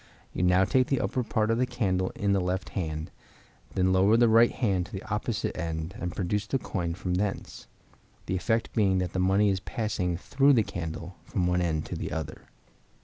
You 0.33 0.41
now 0.41 0.65
take 0.65 0.87
the 0.87 0.99
upper 0.99 1.21
part 1.21 1.51
of 1.51 1.59
the 1.59 1.67
candle 1.67 2.09
in 2.15 2.31
the 2.33 2.41
left 2.41 2.69
hand; 2.69 3.11
then 3.75 3.93
lower 3.93 4.17
the 4.17 4.27
right 4.27 4.51
hand 4.51 4.87
to 4.87 4.91
the 4.91 5.03
opposite 5.13 5.55
end 5.55 5.93
and 5.99 6.15
produce 6.15 6.47
the 6.47 6.57
coin 6.57 6.95
from 6.95 7.13
thence, 7.13 7.67
the 8.25 8.35
effect 8.35 8.73
being 8.73 8.97
that 8.97 9.13
the 9.13 9.19
money 9.19 9.49
is 9.49 9.59
passed 9.59 9.99
through 10.19 10.53
the 10.53 10.63
candle, 10.63 11.17
from 11.23 11.45
one 11.45 11.61
end 11.61 11.85
to 11.85 11.95
the 11.95 12.11
other. 12.11 12.47